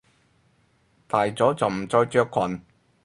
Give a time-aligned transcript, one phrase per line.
[1.07, 2.59] 大咗就唔再着裙！